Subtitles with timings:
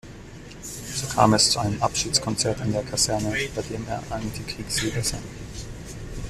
[0.63, 5.21] So kam es zu einem Abschiedskonzert in der Kaserne, bei dem er Anti-Kriegslieder sang.